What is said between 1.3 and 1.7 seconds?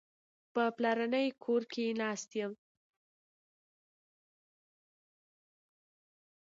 کور